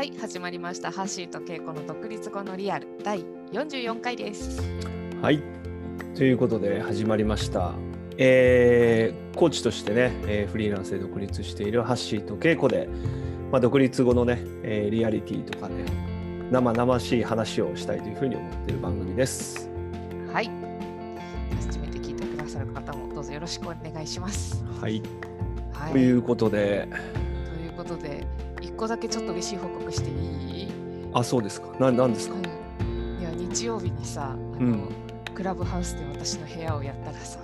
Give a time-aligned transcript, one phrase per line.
[0.00, 0.90] はい、始まりました。
[0.90, 3.22] ハッシーとケイコの独立後のリアル第
[3.52, 4.62] 44回です。
[5.20, 5.42] はい。
[6.14, 7.74] ということで始まりました。
[8.16, 12.88] えーコーチとしてね、えーフリーランスで独立しているハッシーとケイコで、
[13.52, 15.84] まあ、独立後のね、えーリアリティとかね、
[16.50, 19.68] 生々しい話をしたいというふうに思っている番組です。
[20.32, 20.50] はい。
[21.66, 24.64] 初めて聞いてくださる方もどうぞよろしくお願いします。
[24.80, 25.02] はい。
[25.74, 25.92] はい。
[25.92, 26.88] ということで、
[27.44, 28.39] ということで、一
[28.80, 30.12] 個だけちょっと嬉しい報告してい
[30.64, 30.68] い、
[31.12, 31.68] あ、そうですか。
[31.78, 32.34] ななんですか？
[32.36, 32.38] う
[32.84, 34.88] ん、いや、日曜日にさ、あの、うん
[35.34, 37.38] クラブハウスで私の部屋をやったらさ、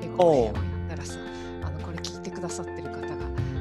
[0.00, 0.54] ケイコの部屋をやっ
[0.90, 1.18] たらさ、
[1.64, 3.06] あの、これ聞いてくださってる方が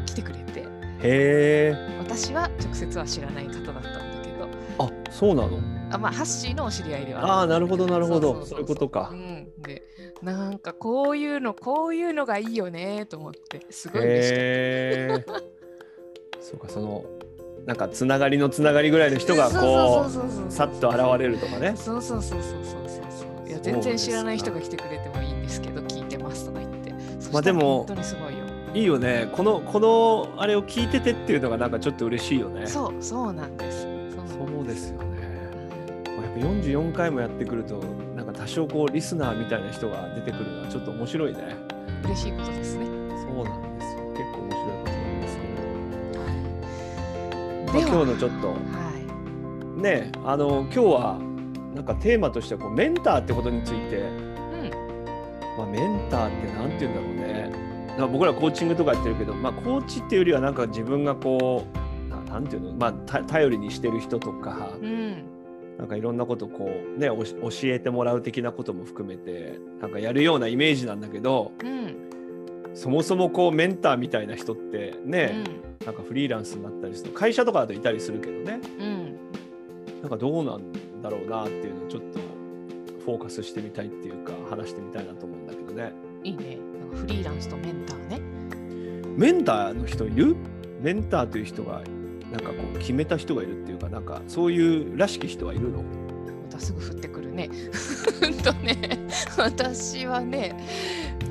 [0.06, 0.66] 来てくれて、へ
[1.04, 1.76] え。
[2.00, 3.82] 私は直接は知らない方だったんだ
[4.24, 4.48] けど、
[4.86, 5.60] あ、そうなの？
[5.94, 8.42] あまあ、ハッシーのお知り合いではあるああ、なるほど、なるほど。
[8.46, 9.16] そそうういうことかう。
[9.16, 9.84] ん、で
[10.22, 14.42] なんかこういうのこういうのがいいよねと思ってすごい嬉しかっへ
[15.20, 15.26] え。
[16.40, 17.04] そうか、その、
[17.66, 21.74] なんかつながりのつながりぐらいの人がこそうさっと現れるとかね。
[21.76, 26.94] そうそうそうそうそうそういや全然知らない人が来てくれてもいいんですけど聞いてますとか言って
[27.32, 29.30] まあでも本当にすごいよいいよね。
[29.34, 32.68] この、この、あれを聞いててっていうのがなんかちょっと嬉しいよね。
[32.68, 35.28] そうそうなんですそうそうですよね。
[36.06, 37.84] まあ、やっぱ44回もやってくると、
[38.16, 41.58] なんか多少こう、リスナーみたいな人が出てくるのはちょっと面白いね。
[42.06, 43.71] 嬉しいことですねそうなん
[47.74, 48.92] まあ、今日のちょっと、は
[49.78, 51.20] ね、あの、今日は、
[51.74, 54.70] なんかテーマとしてはこうメンターってことについて、いうん。
[55.58, 57.72] まあ、メンターってなんて言うんだろうね。
[57.98, 65.24] まあ僕らコーチングとかやってるけど、まあ、コーチっていうよりはなんか自分がこうななんていうの、まあ、た頼りにしてる人とか、うん。
[65.78, 71.54] なんかいろんなことこうね教えてもらう的なことも含めてなんかやるようなイメージなんだけど。
[71.64, 72.11] うん
[72.74, 75.44] そもそもこうメンターみたいな人ってうね、ん。
[75.86, 78.60] なんかフリーランスになったりすると会社とかだといたりするけどね。
[78.80, 79.18] うん。
[80.02, 82.20] なんかどうなんだろうなっていうのをちょっと
[83.04, 85.92] フォーカスしてみたいっていうか話してみたいなと思うんだけどね。
[86.24, 86.58] いいね。
[86.80, 88.22] なんかフリーランスとメンターね。
[89.18, 90.36] メンターの人いる？
[90.82, 91.82] メンターという人が
[92.32, 95.80] なんかこう決めた人がいるっていうかなんかそういうらしき人はいるの？
[95.80, 95.84] ま
[96.50, 97.50] たすぐ降ってくるね。
[98.22, 100.56] うんとね、 私はね、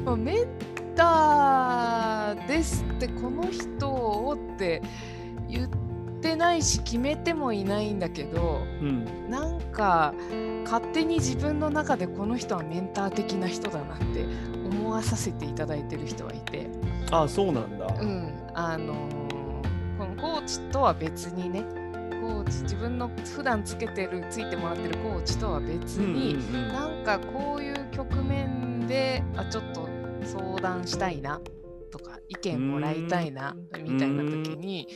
[0.04, 0.46] もうメン
[0.94, 4.82] ターですってこの人をって
[5.48, 5.68] 言っ
[6.20, 9.30] てないし決めてもいないんだけど、うん。
[9.30, 10.14] なんか
[10.64, 14.24] 勝手に自分の中でこの人はメンター的な人だなって
[14.64, 16.68] 思わさせていただいてる人がいて、
[17.10, 19.30] あそうなんだ、うん、あのー
[20.00, 21.62] このコーチとは別にね、
[22.22, 26.68] コーチ自分の普段つけてるついてもらってるコーチとは別に、うんうんうん。
[26.68, 29.79] なんかこういう局面であちょっと
[30.24, 31.40] 相談したいな
[31.90, 34.88] とか意見もらいたいなみたいな時に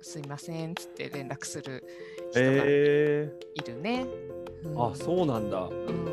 [0.00, 1.84] すいませんっつって連絡する
[2.30, 3.32] 人がいえ
[3.66, 4.06] るね。
[4.64, 5.68] ー、あそうなんだ。
[5.68, 6.04] うん。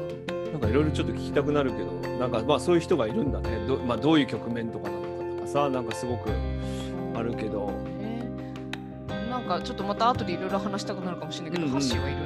[0.51, 3.65] なんかいろいろちょっと聞きたくなるけどなんかまあそういう人がいるんだね。
[3.67, 5.07] ど,、まあ、どういう局面とかなのか
[5.37, 6.31] とかさなんかすごく
[7.15, 7.67] あるけど。
[7.99, 8.27] ね。
[9.29, 11.79] なんかちょっとまた後でいろいろ話したくなるかもしれないけど、うんうん。
[11.79, 12.19] ハッシーはいる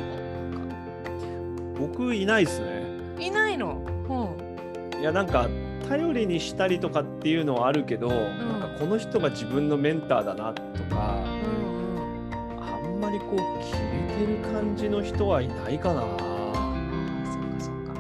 [1.73, 1.87] の？
[1.87, 2.83] 僕いないっすね。
[3.19, 3.81] いないの？
[4.09, 5.01] うん。
[5.01, 5.47] いやなんか
[5.87, 10.61] 頼りにしたりとかっていうのはあるけど、なんかこの人が自分のメンターだなと
[10.93, 11.61] かうん
[11.95, 16.01] うんあんまりこう決めてる感じの人はいないかな。
[16.01, 17.93] そっかそっか。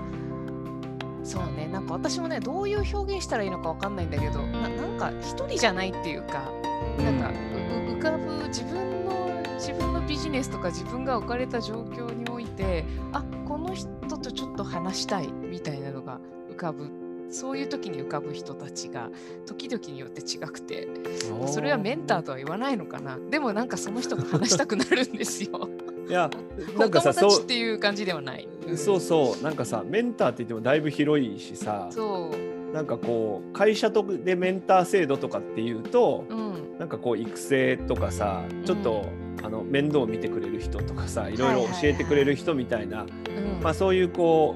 [1.23, 1.67] そうね。
[1.67, 6.51] なんか私もねどういう表現したらいいのかわかんないんだけどななんか一人じゃないっていうか
[6.97, 12.83] なんかうう浮かぶ自分の自分のビジネスとか自分が置かれた状況において
[13.13, 16.19] あこの人とちょっと話したいみたいなのが
[16.49, 19.09] 浮かぶそういう時に浮かぶ人たちが
[19.45, 23.17] 時々によって違くてうんそれはメンターとは言わないのかな。
[23.29, 25.69] でもなんかその人と話したくなるんですよ。
[26.07, 26.29] いや
[26.75, 28.47] お なんかさそうっていう感じではない。
[28.69, 29.43] んそうそう。
[29.43, 31.87] なんかさメンターって言ってもだいぶ広いしさ。
[31.91, 32.73] そう。
[32.73, 36.77] なんかこう会社とでメンター制度とかっていうとうん。
[36.79, 39.05] なんかこう育成とかさちょっと、
[39.43, 43.63] あの面倒を見てくれる人とかさいろいろ教えてくれる人みたいな、うん。
[43.63, 44.55] まあそういうこ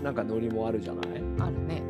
[0.00, 1.22] うなんかノリもあるじゃない？
[1.38, 1.82] あるね。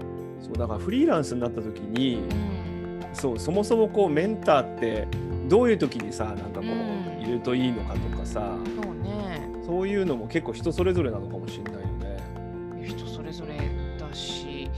[0.53, 5.09] そうだからフリーランスになった時にうんそうそもそもこうメンターって
[5.49, 9.49] どういう時にさなんかこう、うんいるといいのかとかさそうね。
[9.65, 12.85] そういうのも結構人それぞれなのかもしれないよね。
[12.85, 13.57] 人それぞれ
[13.97, 14.69] だし、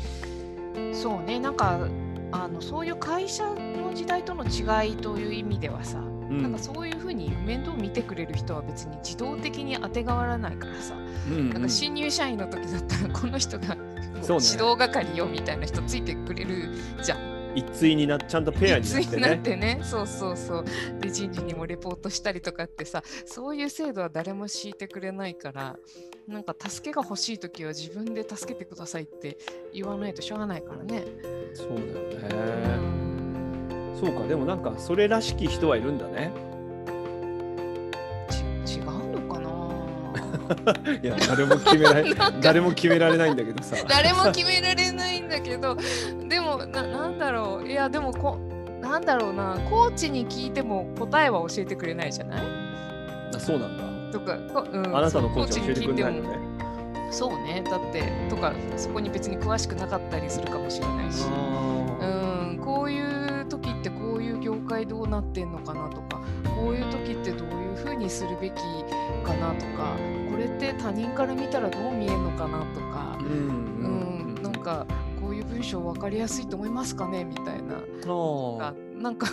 [0.93, 1.41] そうね。
[1.41, 1.89] なんか
[2.33, 10.95] あのそういう会社の時代との違いという意味ではさ、うんなんかそういうふうに面倒見てくれる人は別に自動的に当てがわらないからさ、
[11.31, 13.77] うんなんか新入社員の時だったらこの人が
[14.23, 16.71] そうね指導係よみたいな人ついてくれる
[17.03, 17.35] じゃん。
[17.57, 19.39] 一対になちゃんとペアになってね。
[19.39, 20.65] てねそうそうそう
[21.01, 25.77] で人事にもレポートしたりとかってさそういう制度は誰も敷いてくれないから
[26.27, 29.39] なんか助けが欲しい時は自分で助けてくださいって
[29.73, 31.05] 言わないとしょうがないからね。
[31.55, 33.05] そうだよね。
[34.01, 36.33] そうかでもなんかそれらしき人はいるんだね。
[38.67, 38.85] ち違う
[41.03, 43.77] いや誰も決められ 誰も決められないんだけどさ。
[43.89, 45.77] 誰も決められないんだけど
[46.29, 47.69] でもななんだろう。
[47.69, 48.39] いやでもこ
[48.81, 49.59] なんだろうな。
[49.71, 52.43] コーチに聞いても答えは教えてくれないじゃない？
[53.35, 53.85] あそうなんだ。
[54.13, 56.63] とか、こうん、あなたのコーチは教えてくれないのコーチに聞いて
[56.95, 57.01] も。
[57.03, 57.09] ね。
[57.11, 57.65] そうね。
[57.69, 61.25] だってとかそこに別に詳しくなかったりするかもしれないし。
[61.31, 62.34] あうん
[64.69, 66.21] こういう業界どうなってんのかなとか
[66.57, 68.55] こういう時ってどういうふうにするべき
[69.25, 69.97] かなとか
[70.31, 74.87] これって他人から見たらどう見えるのかなとかーう、うんん、なんか
[75.21, 77.25] こういう文章分かりやすいと思いますかね？
[77.25, 77.83] みたいな。
[78.97, 79.27] なんか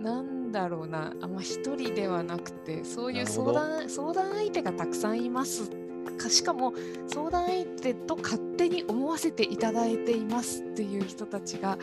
[0.00, 1.12] なんだろうな。
[1.20, 5.70] あんま一人ではなくてそういう相談相談相手がたくさんいます
[6.16, 6.72] かしかも
[7.06, 11.78] 相談相手と勝手に思わせていただいていますっていう人たちが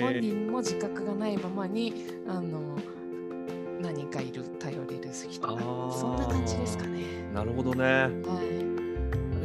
[0.00, 2.76] 本人も自覚がないままにあの
[3.80, 5.60] 何人かいる頼れる人が
[5.92, 7.00] そんな感じですかね。
[7.32, 7.84] なるほどね。
[7.84, 8.08] は
[8.66, 8.70] い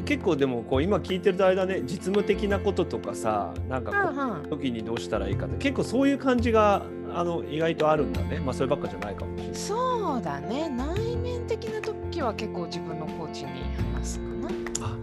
[0.06, 8.40] 結構でもこう今聞いてる間ね実務的なこととかさなんかこう時にどうしたらいいかって結構そういう感じがあの意外とあるんだね。
[8.40, 9.56] まあそればっかじゃないかもしれない。
[9.56, 11.82] そうだね内面的な
[12.16, 13.52] 時は結構自分のコーチに
[13.94, 14.50] 話すかな。
[14.82, 14.98] あ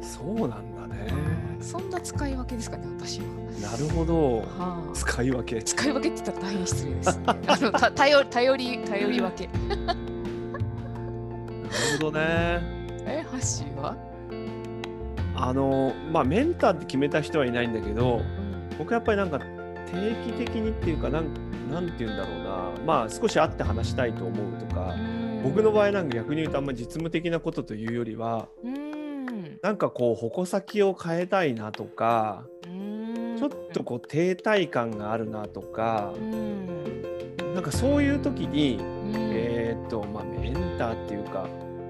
[0.00, 1.12] そうなんだね。
[1.60, 3.26] そんな使い分けですかね、私は。
[3.60, 4.38] なるほど。
[4.42, 5.60] はあ、使い分け。
[5.60, 7.20] 使い分けって言ったら大変失礼です。
[7.26, 9.48] あのた頼 頼り頼り分け。
[9.68, 9.96] なる
[11.98, 12.20] ほどね。
[13.04, 13.96] え、ハッシーは、
[15.34, 21.24] あのまあメンターって決めた人はいないんだけどうん僕やっぱりなんか定期的にっていうかなん
[21.68, 24.94] なんて言うんだろうなまあ少し会って話したいと思うとか
[25.42, 29.58] 僕の場合なんか逆に言うとあんま実務的なことというよりはうん。
[29.62, 33.36] なんかこう矛先を変えたいなとかうん。
[33.38, 37.54] ちょっとこう停滞感があるなとかうん。
[37.54, 39.12] なんかそういう時にうん。
[39.16, 41.48] えーっとまあメンターっていうか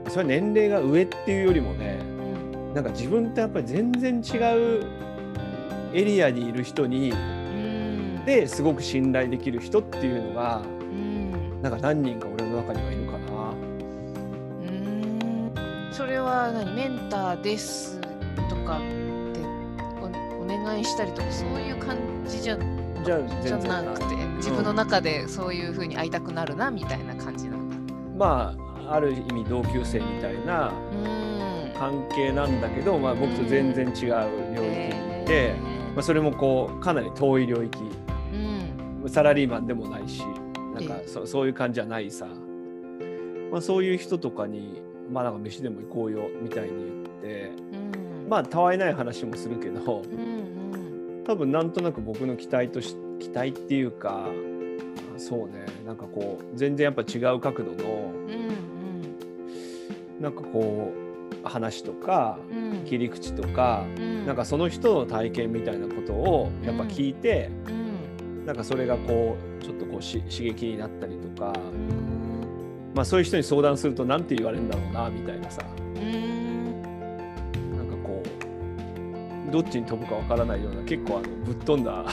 [0.09, 2.75] それは年齢が上っていうよりもねうん。
[2.75, 4.39] なんか自分とやっぱり全然違
[4.81, 4.87] う
[5.95, 8.25] エリアにいる人にうん。
[8.25, 11.61] ですごく信頼できる人っていうのがうん。
[11.63, 12.52] なんか何人か俺の
[15.93, 18.01] それは何メンターです
[18.49, 18.81] とかっ
[19.35, 19.41] て
[20.01, 21.97] おお願いしたりとかそういう感
[22.27, 22.57] じじゃ
[23.05, 27.95] じゃあじゃなくて自分の中でそういうふうに会いたくなるなみたいな感じなんだ。
[28.17, 28.55] ま
[28.89, 31.33] あある意味同級生みたいなうん。
[31.79, 33.95] 関係なんだけど、まあ、僕と全然違う
[34.55, 34.71] 領域
[35.17, 35.55] にいて、
[35.95, 37.79] まあ、それもこうかなり遠い領域。
[39.03, 39.11] うん。
[39.11, 40.23] サラリーマンでもないし
[40.75, 41.09] なんかええ。
[41.09, 42.27] そそういう感じじゃないさ、
[43.51, 44.81] まあ、そういう人とかに
[45.13, 48.29] まあなんか飯でも行こうよみたいに言ってうん。
[48.29, 54.27] まあたわいない話もするけどうん多分なんとなく僕の期待とし期待っていうか
[55.17, 58.31] そうねなんかこう全然やっぱ違う角度のうん
[60.19, 60.23] うん。
[60.23, 62.85] なんかこう話とかうん。
[62.85, 64.27] 切り口とかうん。
[64.27, 68.47] なんかその人の体験みたいなことをやっぱ聞いてうん。
[68.47, 72.02] なんかそれがこうちょっとこうし刺激になったりとかうん
[72.95, 75.63] まあそういう人に相談すると何て言われるんだろうなみたいなさ。
[75.97, 76.83] うん。
[77.77, 78.23] なんかこ
[79.49, 82.05] うどっちに飛ぶかわからないような結構あのぶっ飛んだ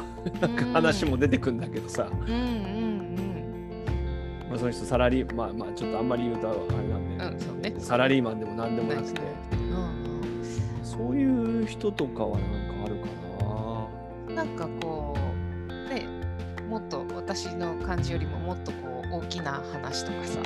[0.41, 3.15] なんか話も出てくんだけどさ、うんうん
[4.49, 6.97] まあ、その人サラリーまあまあちょっとあんまり言うとあれな
[7.29, 7.75] んで、うんね。
[7.79, 9.21] サラリーマンでも何でもなくて。
[9.51, 9.99] うん。
[10.83, 13.05] そういう人とかはなんかあるか
[14.27, 14.35] な。
[14.35, 15.17] なんかこ
[15.67, 16.05] うね
[16.69, 20.39] もっと私の感じよりももっとこう大きな話とかさ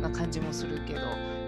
[0.00, 1.00] な感じもするけど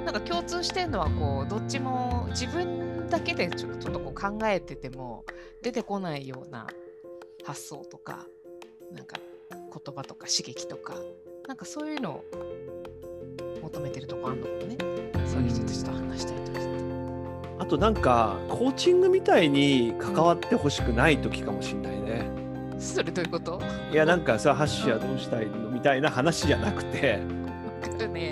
[0.05, 5.25] なんか共通してるのはこうどっちも自分だけでちょっとこう考えてても
[5.63, 6.67] 出てこないような
[7.45, 8.27] 発想とか
[8.93, 9.17] なんか
[9.51, 10.95] 言葉とか刺激とか
[11.47, 12.25] なんかそういうのを
[13.63, 14.77] 求めてるとこあるのかもね
[15.27, 16.73] そういう人たちと話したりとかして。
[17.59, 22.29] あとなんかコーチングみたいに関わってほしくない時かもしんないね。
[22.79, 23.61] それどういうこと？
[23.93, 25.71] いやなんかさハッシーはどうしたいの？
[25.71, 27.21] みたいな話じゃなくて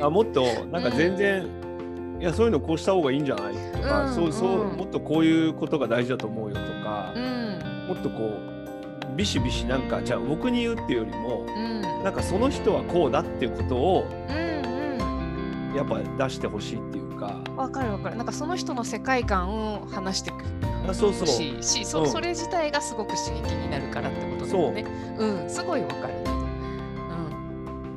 [0.02, 1.46] あもっとなんか全然、
[2.20, 3.54] いやそういうのこうした方がいいんじゃない？
[3.72, 4.76] とか、うんそうそううん。
[4.76, 7.12] もっとこういうことが大事だと思うよとか。
[7.16, 7.58] う、ん。
[7.88, 8.38] もっとこ
[9.12, 11.82] うビシビシなんかじゃあ僕に言うっていうよりもうん。
[12.04, 14.36] なんかその人はこうだっていうことをうん
[15.70, 15.74] うん。
[15.76, 17.40] やっぱ出してほしいっていうか。
[17.44, 18.16] かわかるわかる。
[18.16, 20.36] なんかその人の世界観を話してく
[20.88, 21.26] あそうそう。
[21.26, 22.10] ししそ,、うん。
[22.10, 24.86] それ自体がすごく刺激になるからってことだよね。
[25.18, 25.44] う。
[25.46, 26.28] んすごいわかるう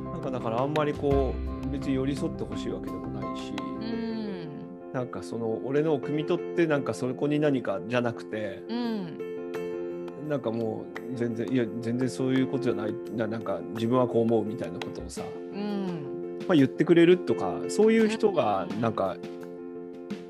[0.08, 0.12] ん。
[0.12, 4.48] なんかだからあんまりこう別に寄り添ってほしいわけでもないし、うん。
[4.92, 10.28] なんかその俺のを汲み取ってなんかそこに何かじゃなくてうん。
[10.28, 12.94] なんかもう全然いや全然そういうことじゃない。
[13.16, 16.38] ななんか自分はこう思うみたいなことをさ、うん。
[16.48, 19.16] まあ、言ってくれるとかそういう人がなんか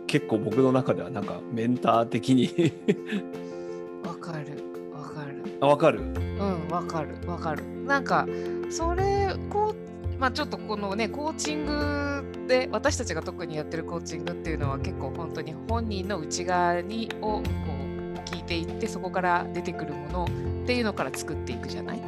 [0.07, 2.49] 結構僕の中ではなんかメンター的に
[4.07, 4.47] わかる。
[4.93, 5.43] わかる。
[5.61, 6.01] あ分かる？
[6.01, 7.09] うんわかる。
[7.29, 7.63] わかる。
[7.85, 8.27] なんか
[8.71, 9.84] それこう
[10.25, 20.25] まあちょっとこのねコーチングで私たちが特にやってるコーチングっていうのは結構本当に本人の内側にをこう聞いていってそこから出てくるもの
[20.62, 21.99] っていうのから作っていくじゃない？
[21.99, 22.00] う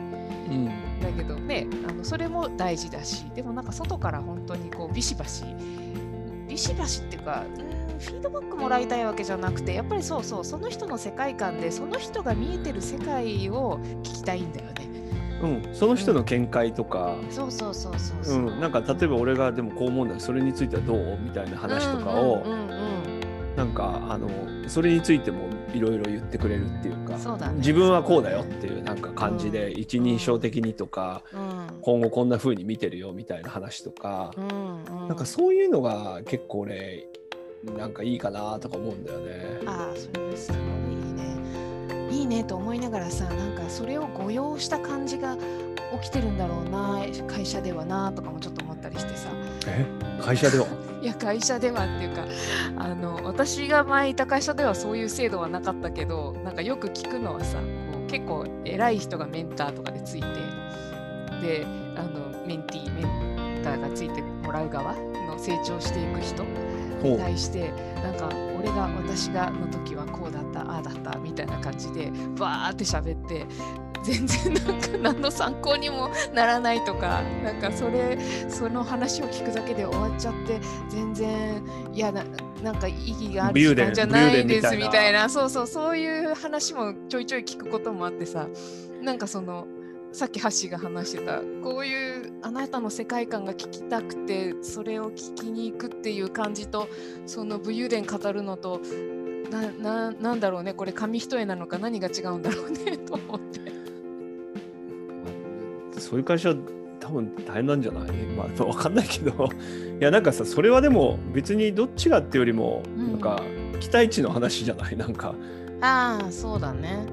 [0.51, 0.67] ん
[0.99, 5.45] だけどねあのそれも大事だしでもなんか外から本当にこうビシバシ
[6.49, 14.87] ビシバシっていうかうんフィードバックもらいたいわけじゃなくてやっぱりそうそうその人の世界観でその人が見えてる世界を聞きたいんだよね。
[15.43, 18.39] うん、その人の見解とか、そうそうそうそううそう。
[18.39, 18.61] ん。
[18.61, 22.77] なんか例えば俺がでもこう思うんだそれについてはどうみたいな話とかを、うんうんうん
[23.57, 24.29] なんかあの
[24.69, 27.55] それについてもいろいろ言ってくれるっていうかそうだね。
[27.57, 29.81] 自分はこうだよっていうなんか感じで、うん。
[29.81, 31.81] 一人称的にとか、うん。
[31.81, 35.09] 今後こんな風に見てるよみたいな話とか、うんうん。
[35.09, 37.09] なんかそういうのが結構俺
[37.79, 39.61] なんかいいかなとか思うんだよね。
[39.65, 40.61] ああそれはすごい
[40.95, 41.36] いいね
[42.11, 45.37] いいねと思いながらさなんかそれを誤用した感じが
[46.01, 49.29] 起きてるんだろうな会社ではなとかもちょっと思ったりしてさ。
[49.69, 49.85] え？
[50.21, 50.67] 会社では？
[51.03, 52.25] いや会社ではっていうか
[52.77, 57.59] あの私が前いた会社ではそういう制度はなかったけどなんかよく聞くのはさ
[57.93, 60.27] こう結構偉い人がメンターとかでついて
[61.43, 63.03] であのメンティーメ
[63.61, 66.45] ンターがついてもらう側の成長していく人
[67.03, 67.71] に対して
[68.03, 73.47] なんか俺が私がの時はこうだったああだったみたいな感じでバーって喋って
[74.03, 81.63] 全然なんか何の参考にもならないとかなんかそれその話を聞くだけで終わっちゃって全然
[81.93, 82.25] いやな
[82.63, 85.29] なんか意義がある時間じゃないですみたいなみたいな。
[85.29, 88.49] そうそうそういう話もちょいちょい聞くこともあってさ
[89.03, 89.67] なんかその
[90.13, 96.89] さっきハッシーが話してたこういうあなたの世界観が聞きたくてそれを聞きに行くっていう感じと
[97.27, 98.81] その武勇伝語るのと
[99.51, 103.61] なななんだろうねこれ紙一重なのか何が違うんだろうね と思って。
[106.01, 106.55] そういう会社
[107.01, 108.13] 多分大変なんじゃない？
[108.37, 109.49] まあ分かんないけど。
[110.01, 113.13] いやなんかさそれはでも別にどっちがってよりもうん。
[113.13, 113.43] なんか
[113.81, 114.97] 期待値の話じゃない？
[114.97, 115.35] なんか。
[115.81, 117.05] ああそうだね。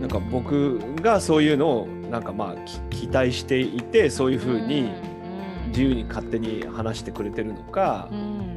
[0.00, 2.56] なんか僕がそういうのをなんかまあ
[2.90, 4.92] き期待していてそういうふうに
[5.68, 8.54] 自由に勝手に話してくれてるのかうん。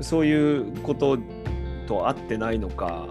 [0.00, 1.18] そういうこと
[1.86, 3.08] と合ってないのか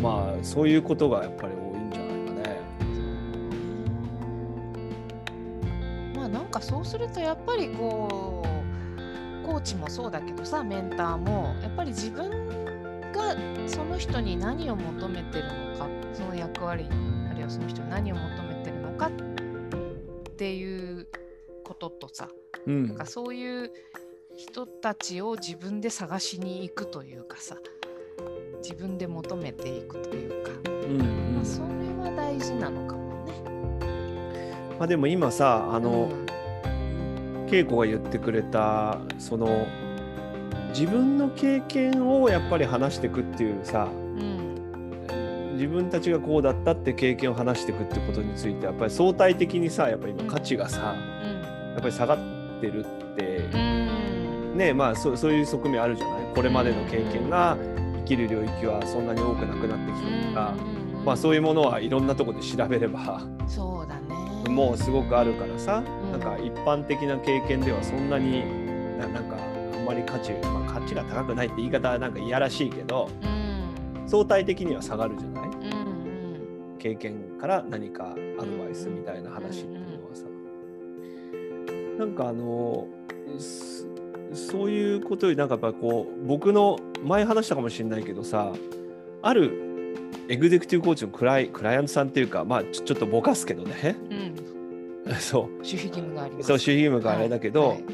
[0.00, 2.60] まあそういうことがやっぱり多いんじゃないかね。
[6.14, 12.35] まあなんかそうするとやっぱりこうコーチもそうだけどさメンターもやっぱり自分が
[13.66, 16.86] その人に何を求めてるのかその役割
[17.30, 19.10] あるいはその人に何を求めてるのかっ
[20.36, 21.08] ていう
[21.64, 22.28] こととさ
[22.66, 22.86] うん。
[22.88, 23.72] なんかそういう
[24.36, 27.56] 人たちを自分で探しに行くというかさ
[28.62, 31.34] 自分で求めていくというか、うんうん。
[31.36, 31.66] まあ、それ
[32.10, 33.32] は大事なのかもね。
[34.78, 36.10] まあ、でも今さああの、
[37.50, 39.66] 恵子が言ってくれたその
[40.78, 52.18] 自分の経験をやっぱり話していくっていうさうん自分たちがこうだったって経験を話していくってことについてやっぱり相対的にさやっぱり今価値がさうんやっぱり下がっ
[52.60, 56.34] てるってうんねまあそうそういう側面あるじゃない？
[56.34, 57.56] これまでの経験が
[58.00, 60.54] 生きる領域はそんなに多くなくなってきてるから、
[61.04, 64.50] まあそういうものはいろんなところで調べればそうだね。
[64.50, 66.12] もうすごくあるからさ、ん。
[66.12, 68.44] なんか一般的な経験ではそんなに
[68.98, 69.36] ななんか
[69.86, 74.08] まり価値、まあ、価値が高くないって言い方はなんかいやらしいけどうん。
[74.08, 75.48] 相対的には下がるじゃない？
[75.48, 80.24] うん経験から何かアドバイスみたいな話っていうのはさ、
[81.98, 82.86] なんかあの
[83.38, 83.86] す
[84.32, 88.52] そういうことよりなんかやっぱこう僕の前話したかもしれないけどさ
[89.22, 89.94] ある
[90.28, 93.96] エグゼクティブコーチのクライクライアントさんっていうかまあちょちょっとぼかすけどね。
[95.08, 95.14] うん。
[95.18, 95.42] そう。
[95.58, 96.34] 守秘義務があり。
[96.42, 97.84] そう守秘義務があれだけど、はい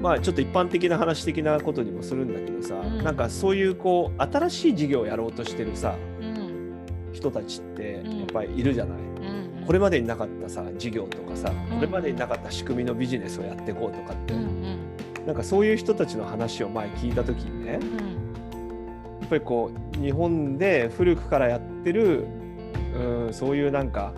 [0.00, 3.04] まあちょっと一般的な話的なことにもするんだけどさ、うん。
[3.04, 7.10] なんかそういうこう新しい事業をやろうとしてるさうん。
[7.12, 8.18] 人たちってうん。
[8.18, 11.76] やっぱりいるじゃない、うんこれまでになかったさ事業とかさうん。
[11.76, 14.44] これまでになかった仕組みのビジネスをやっていこうとかって、うんう
[15.22, 15.26] ん。
[15.26, 17.96] なんかそういう人たちの話を前聞いた時にねうん。
[19.20, 22.26] やっぱりこう日本で古くからやってる
[22.94, 24.12] うんそういうなんか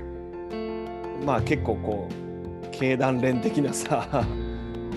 [1.25, 4.27] まあ結構こう経団連的なさ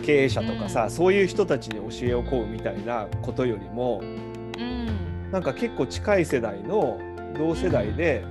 [0.09, 5.31] 経営者とかさ、そういう人たちに教えを請うみたいなことよりもうん。
[5.31, 6.99] なんか結構近い世代の
[7.37, 8.23] 同世代で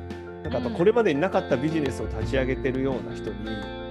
[0.42, 3.36] なんかやっぱこれまでになかったビジネスを立ち上げてるような人に、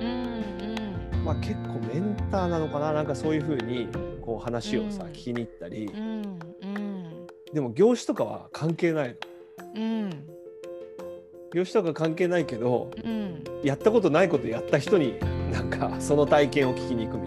[0.01, 3.88] うんまあ、結構メンターなのかななんかそういうふうに
[4.22, 5.12] こう話をさ、うん。
[5.12, 5.86] 聞きに行ったり。
[5.86, 7.27] うんうん。
[7.53, 9.15] でも業種とかは関係ないの。
[9.75, 10.10] うん。
[11.53, 13.44] 業種とか関係ないけどうん。
[13.63, 15.17] やったことないことやった人に
[15.53, 17.26] なんかその体験を聞きに行くみた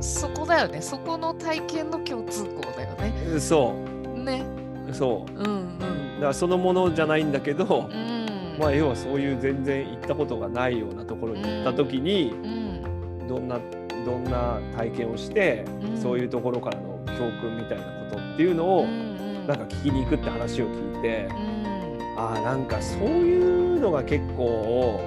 [0.00, 0.80] そこだよね。
[0.80, 3.40] そこの体験の共通項だよね。
[3.40, 3.72] そ
[4.16, 4.44] ね。
[4.88, 5.32] うそう。
[5.32, 5.78] うんうん。
[5.78, 8.56] だからそのものじゃないんだけど、うん。
[8.58, 13.28] まあ要はそういう全然行ったことがないようなところに行った時にうん。
[13.28, 13.58] どんな
[14.04, 15.96] どんな体験をして、うん。
[15.96, 19.10] そういうところからの教訓みたいなことっていうのを、うん
[19.46, 22.18] なんか聞きに行くって話を聞いて、うん。
[22.18, 23.40] ああなんかそうい
[23.76, 25.00] うのが結構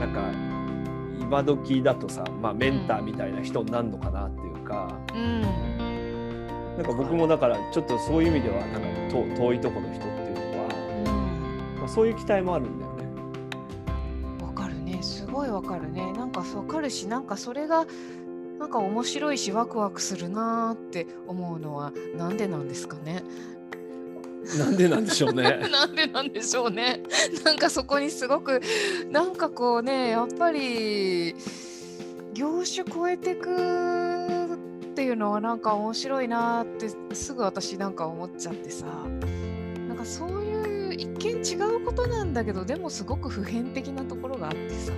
[0.00, 0.47] なんか
[1.28, 5.42] 今時だとさ、まあ、メンターみたいな人になるのかなっていうか、うん。
[5.42, 13.04] なんか僕もだからちょっとそういう意味ではなんか遠遠いところの人っていうのは、まあ、そういう期待もあるんだよね。
[14.42, 15.02] わかるね。
[15.02, 16.10] すごいわかるね。
[16.14, 17.84] なんかわかるしなんかそれが
[18.58, 23.22] なんか面白いしワクワクするなーって思うのはなんでなんですかね
[24.58, 25.68] なんでなんでしょうね。
[25.70, 27.02] なんでなんでしょうね
[27.44, 28.60] なんかそこにすごく
[29.10, 31.34] なんかこうねやっぱり
[32.32, 34.58] 業種超えてくっ
[34.94, 38.86] ていうのはなんか面白いなってすぐ私なんか思っちゃってさ
[39.86, 44.92] なんかそういう一見違うことなんだけどでもすごく普遍的なところがあってさ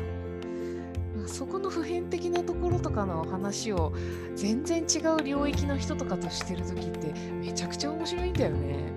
[1.27, 3.93] そこの普遍的なところとかの話を
[4.35, 8.93] 全然違う領域の人とかとしてる時ってめちゃくちゃ面白いんだよね。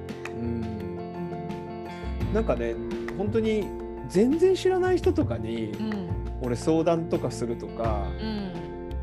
[2.34, 2.36] うん。
[2.36, 2.76] なんかね
[3.18, 3.68] 本当に
[4.10, 6.08] 全然知らない人とかにうん。
[6.42, 8.52] 俺相談とかするとかうん。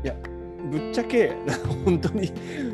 [0.03, 0.15] いや
[0.69, 1.33] ぶっちゃけ
[1.85, 2.31] 本当に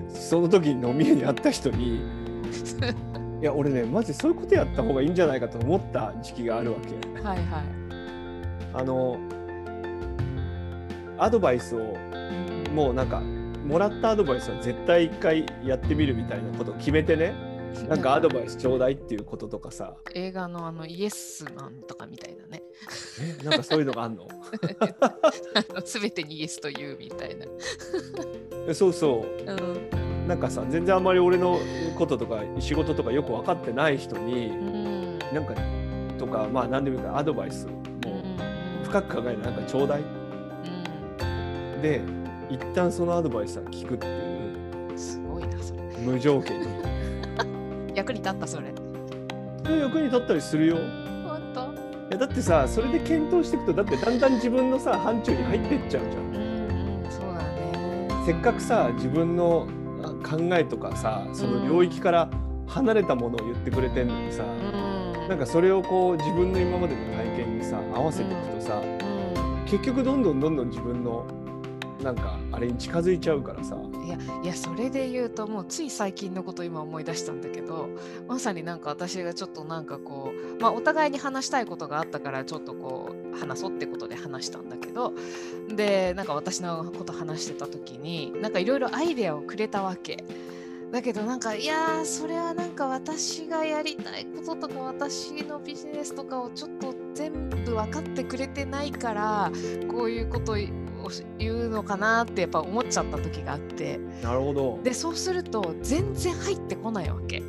[0.09, 2.01] その時に飲み屋に会った人に
[3.41, 7.19] いや俺ねマジそういうことやった方がいいんじゃないかと思った時期があるわけ。
[7.21, 7.45] はいはい。
[8.73, 9.17] あの
[11.17, 11.95] アドバイスを
[12.73, 17.33] もうなんかもらったアドバイスは絶対一回やってみるみたいなことを決めてね
[17.87, 22.61] なんかアドバイスちょうだいっていうこととかさ映画のあのイエスなんとかみたいなね。
[23.41, 24.27] えなんかそういうのがあんの？
[25.85, 27.45] すべてにイエスと言うみたいな。
[28.67, 29.49] えそうそうん。
[29.49, 31.59] うなんかさ全然あんまり俺の
[31.97, 35.19] こととか仕事とかよく分かってない人にうん。
[35.33, 35.53] なんか
[36.17, 37.73] とかまあ何でもいいからアドバイスも
[38.83, 40.03] 深く考えるなんかちょうだい
[41.81, 42.01] で
[42.49, 44.97] 一旦そのアドバイスは聞くっていううん。
[44.97, 45.81] すごいな、それ。
[45.99, 46.65] 無条件に
[47.97, 48.71] 役に立った、それ。
[49.63, 50.77] で役に立ったりするよ
[51.27, 51.61] 本当？
[51.61, 58.07] いやだってさそれで検討していくとだってだんだん自分のさ範疇に入ってっちゃうじゃんうんうん、そうだね。
[58.25, 59.67] せっかくさ自分の
[60.03, 62.29] あ考えとかさその領域から
[62.67, 64.45] 離れたものを言ってくれてんのにさ、う
[65.25, 65.27] ん。
[65.27, 68.97] なんかそれをこう自分の今までの体験にさ合わせていくとさ、うん
[69.65, 71.25] 結局どんどんどんどん自分の
[72.01, 73.75] なんかあれに近づいちゃうからさ
[74.07, 77.89] いやいやそれで言うともうつい最近のこと今思い出したんだけど
[78.25, 85.13] まさになんか私がちょっとなんかこうまあお互いに話したいことがあったからちょっとこう話そうってことで話したんだけど
[85.75, 90.23] でなんか私のこと話してた時になんかいろいろアイデアをくれたわけ。
[90.91, 99.51] だけどなんかいやそれはなんか私がやりたいこととか私のビジネスとかをちょっと全部分かってくれてないから
[99.91, 100.55] こういうことを
[101.37, 103.99] 言うのかなってやっぱ思っちゃった時があって。
[104.21, 104.79] なるほど。
[104.83, 107.41] でそうすると全然入ってこないわけ。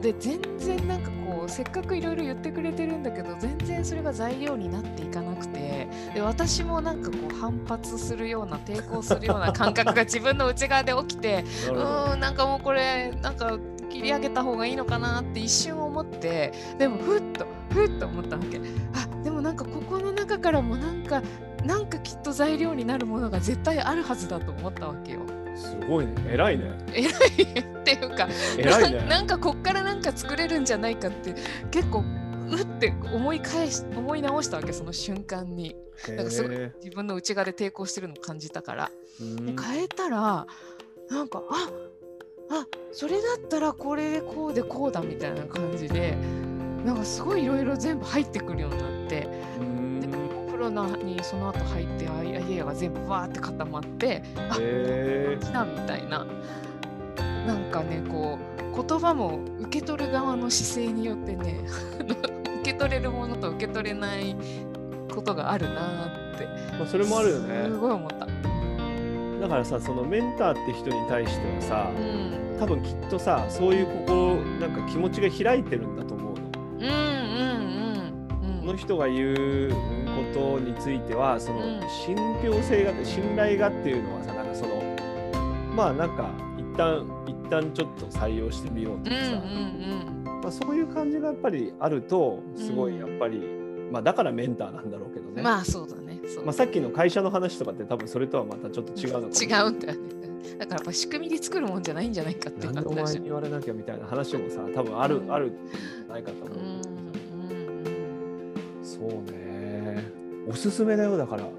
[0.00, 5.88] で全然なんかこうせっかくいろいろ言ってくれてるんだけど全然それが材料になっていかなくて。
[6.14, 13.58] で私もなんかこう反発するような抵抗するような感覚が 自分の内側で起きてうんなんかもうこれなんか
[13.90, 18.58] 切り上げた方がいいのかなって一瞬思ってでもふっとふっと思ったわけ。
[18.58, 21.22] あでもなんかここの中からもなんか
[21.64, 25.20] なんかきっと材料になるものが絶対あるはずだと思ったわけよ。
[25.56, 26.14] すごいね。
[26.28, 26.76] 偉いね。
[26.92, 28.98] 偉いっていうか偉いね。
[29.00, 31.34] ななんかこっからなんか作れるんじゃないかって
[31.70, 32.04] 結構
[32.50, 35.74] うって思い返し思い直したわけその瞬間に。
[36.08, 38.90] なんかすごいへ自分の内側で抵抗してるのを感じたから。
[39.18, 40.46] で変えたら
[41.08, 41.70] なんかあ
[42.50, 46.16] あそれだったらこれでこうでこうだみたいな感じで
[46.84, 49.28] なんかすごいいろいろ全部入ってくるようになって
[50.64, 56.26] ロロナにその後入ってアイデアが全部わーって固まってあへ来たみたいな。
[57.46, 58.38] なんかねこ
[58.72, 61.60] う言葉も受け取る側の姿勢によってね
[62.62, 64.34] 受け取れるものと受け取れない
[65.14, 67.64] ことがあるなーってーまあ、それもあるよね。
[67.66, 68.26] すごい思った。
[69.40, 72.58] だからさそのメンターって人に対してはさうん。
[72.58, 76.40] 多分きっとさそういう心なんか気持ちが開いてるんだと思うの。
[76.78, 79.94] うんうんうんこの人が言う
[80.34, 81.80] ことについてはそのうん。
[81.88, 84.82] 信憑性が信頼がっていうのはさなんかその
[85.74, 93.40] まあなんか一旦一旦ちょっと採用してみようとうんうんかさ、まあ、そういう感じがやっぱりあるとすごいやっぱり、
[93.90, 96.20] まあだからメンターなんだろうけどね、うんまあそうだね。
[96.26, 96.44] そう。
[96.44, 100.14] まあ、さっきの会社の話とかって多分それとはまたちょっと違うのかも違うんだよね
[100.58, 102.08] だからやっぱ仕組みで作るもんじゃない。
[102.08, 105.32] んじゃないかっていうなんでお前話に言われなきゃみたいな話もさ多分ある、うん。
[105.32, 106.68] あるんじゃないかと思う、うんう
[108.80, 108.84] ん。
[108.84, 109.53] そうね
[110.48, 111.44] おすすめだよだから。
[111.44, 111.52] も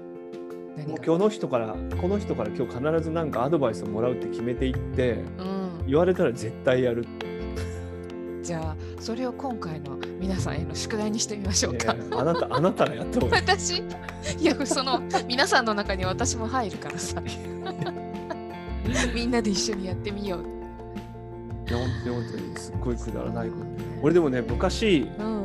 [0.76, 0.94] 何が？
[0.94, 5.86] う今日の人からこの人から今日必ずなんかアドバイスをもらうって決めていってうん。
[5.86, 7.06] 言われたら絶対やる、
[8.42, 13.44] じゃあそれを今回の皆さんへの宿題にしてみましょうか、ねあなたあなたらやった方がいい。
[13.44, 13.84] 私？
[14.40, 17.22] いやその皆さんの中に私も入るからさ。
[19.14, 20.40] みんなで一緒にやってみよう。
[21.68, 23.64] いや本当に本当にすっごいくだらないこと
[24.02, 25.35] 俺でもね昔うん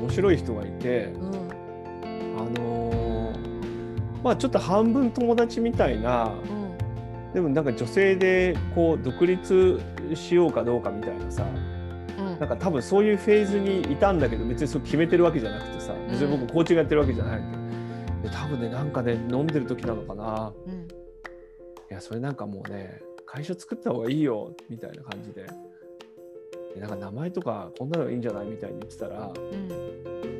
[0.00, 1.34] 面白い人がいてうん。
[2.38, 9.80] あのーまあちょっと半分友達みたいなうんでもなんか女性でこう独立
[10.14, 11.44] しようかどうかみたいなさ
[12.18, 12.38] うん。
[12.38, 20.52] なんか多分そういうフェーズにいたんだけど別にそう決めてるわけじゃなくてさ別に僕コーチングやってるわけじゃないけどで多分ねなんかね飲んでる時なのかな。
[20.66, 20.72] うん。
[20.74, 20.76] い
[21.90, 25.44] やそれなんかもうね会社作った方がいいよみたいな感じで
[26.74, 29.68] でなんか名前とかこんなのがいいんじゃないみたいに言ってたらうん。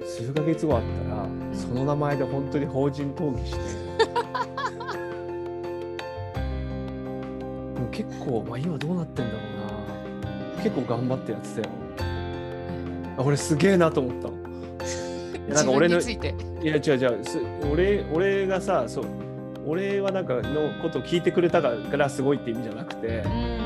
[0.05, 3.59] 数ヶ月後あったらその名前で本当に法人登記して。
[7.75, 10.63] でも結構、まあ、今どうなってんだろうな。
[10.63, 11.75] 結構頑張ってやってたよ。
[13.17, 14.35] あ俺すげえなと思ったの。
[14.35, 16.03] い やなんか俺のい
[16.67, 17.25] や違う違う。
[17.25, 17.39] す
[17.73, 19.05] 俺俺がさそう。
[19.67, 23.64] 俺はなんかのことを聞いてくれたからすごいって意味じゃなくてうん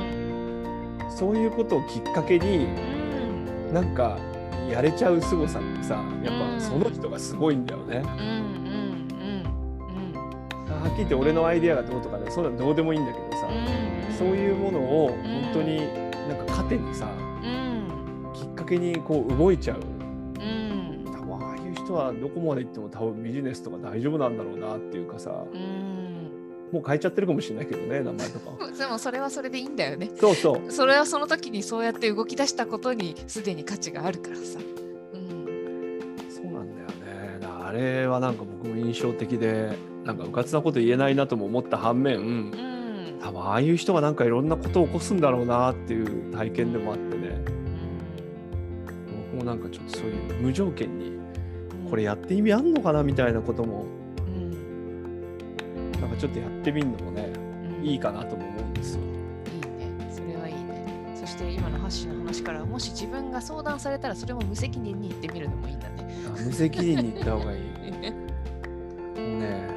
[1.19, 2.67] そういうことをきっかけに
[3.69, 4.19] うんなんか
[4.71, 6.57] やれちゃう凄さってさやっうん。
[6.57, 8.03] ぱその人がすごいんだよね。
[10.69, 15.79] はっきり言って俺のアイデアがどうとかねそういうのはどうでもいいんだけどさうんそういうものを本当に
[16.29, 17.09] なんか糧にさ
[17.43, 18.33] うん。
[18.35, 19.79] きっかけにこう動いちゃう。
[19.79, 21.05] うん。
[21.07, 25.33] 多分ああいう人はどこまで行っても多分ビジネスとか大丈夫なんだろうなっていうかさ。
[25.53, 25.88] うん
[26.73, 28.51] もう変えちゃってるかもしれないけどね名前とか。
[28.79, 30.11] でもそれはそれでいいんだよね。
[30.17, 34.59] そうそうそれはその時にそうやって動き出したことにすでに価値があるからさ。
[35.15, 37.47] うん、そうなんだよね。
[37.65, 39.73] あれはなんか僕も印象的で、
[40.05, 42.53] なんかうかつなこと言えないなとも思った反面、うん、
[43.21, 47.43] 多分ああいう人がなんかいろんなことを起こすんだろうなっていう体験でもあってね、
[49.33, 51.19] 僕もなんかちょっとそういう無条件に
[51.91, 53.87] これやって意味あんのかなみたいなことも、
[56.19, 59.03] ちょっとやってみるのもね、うんいいかなとも思うんですよ。
[59.03, 60.11] いいね。
[60.11, 61.15] それはいいね。
[61.15, 66.09] そして今のハッシュの話から、もし自分が相談されたらそれも無責任に言ってみるのもいいんだね。
[66.27, 67.61] あ無責任に言った方がいい。
[69.39, 69.69] ね、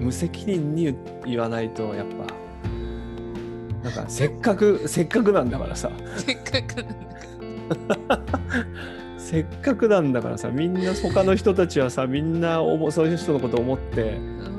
[0.00, 2.26] 無責任に言言わないとやっぱ、
[3.82, 5.90] なんかせっかく、せっかくなんだからさ。
[6.16, 6.86] せっかくなん
[7.88, 8.20] だから。
[9.18, 14.55] せっかくなんだからさみんな他の人たちはさみんなおもそういう人のことを思ってうん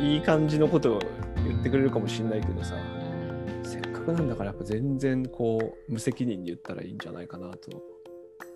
[0.00, 0.98] いい感じのことを
[1.46, 2.74] 言ってくれるかもしれないけどさ
[3.64, 7.82] せっかくなんだからやっぱ全然こう無責任に言ったらいいんじゃないかなと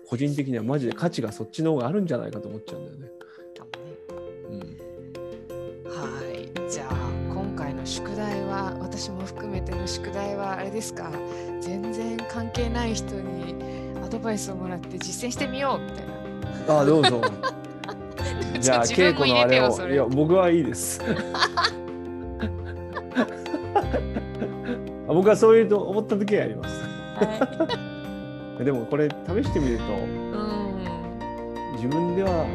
[0.07, 3.11] 個人的にはマジで価値がそっちの方があるんじゃないかと思っちゃうんだよね。
[4.51, 4.59] うん、
[5.89, 6.69] はい。
[6.69, 6.95] じゃあ
[7.33, 11.09] 今回の宿題は私も含めての宿題はあれですか？
[11.61, 13.55] 全然関係ない人に
[14.03, 16.13] アドバイスをもらって実践してみようみたいな。
[16.75, 17.21] ああどうぞ。
[18.63, 21.01] じゃあ稽古のあれをいや僕はいいです。
[25.05, 26.81] あ僕はそういうと思った時はやります。
[27.19, 29.87] は でもこれ試してみるとい。
[29.87, 31.73] うん。
[31.73, 32.45] 自分では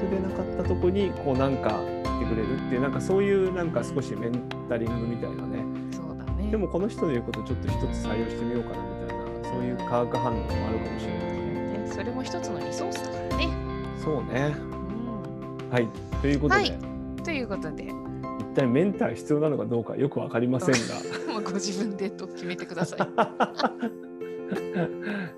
[0.00, 4.32] 全く出なかったとこにこうなんか言ってくれるっていうなんかそういうなんか少しメン
[4.66, 6.50] タリングみたいなねそうだね。
[6.50, 13.48] でもこの人の言うことちょっと一つ採用してみようかなみたいなそういう化学反応もあるかもしれないねねそれも一つのリソースだからね。
[14.02, 14.69] そうねうん。
[15.70, 15.88] はい
[16.20, 16.78] ということで、はい
[17.22, 17.94] ということで、一
[18.54, 20.80] 体メンター必要なのかどうかよく分かりませんが
[21.44, 23.00] ご自分でと決めてください。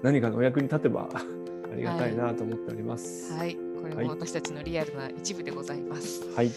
[0.03, 3.33] 何かのお役に立てばありがたいなと思っております。
[3.35, 3.57] はい。
[3.81, 6.23] これはいも私たちのリアルな一部でございます。
[6.35, 6.51] はい。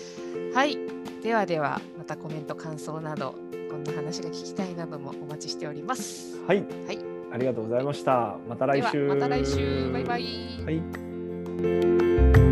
[0.54, 0.78] はい。
[1.24, 3.34] ではでは、またコメント、感想など、
[3.72, 6.40] こんな話が聞きたいなどもお待ちしております。
[6.48, 6.64] はい。
[6.86, 7.00] はい
[7.32, 8.38] ありがとうございました。
[8.48, 9.08] また来週。
[9.08, 9.92] また来週。
[9.92, 10.24] バイバイ。
[10.64, 10.72] は
[12.42, 12.45] い。